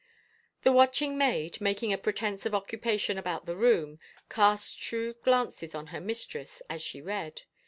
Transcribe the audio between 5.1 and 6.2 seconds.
glances on her